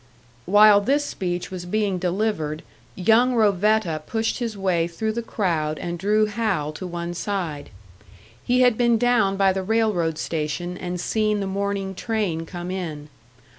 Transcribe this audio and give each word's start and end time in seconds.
While 0.47 0.81
this 0.81 1.05
speech 1.05 1.51
was 1.51 1.67
being 1.67 1.99
delivered, 1.99 2.63
young 2.95 3.35
Rovetta 3.35 4.01
pushed 4.07 4.39
his 4.39 4.57
way 4.57 4.87
through 4.87 5.11
the 5.11 5.21
crowd 5.21 5.77
and 5.77 5.99
drew 5.99 6.25
Hal 6.25 6.71
to 6.73 6.87
one 6.87 7.13
side. 7.13 7.69
He 8.43 8.61
had 8.61 8.79
been 8.79 8.97
down 8.97 9.37
by 9.37 9.53
the 9.53 9.61
railroad 9.61 10.17
station 10.17 10.75
and 10.75 10.99
seen 10.99 11.39
the 11.39 11.45
morning 11.45 11.93
train 11.93 12.47
come 12.47 12.71
in. 12.71 13.09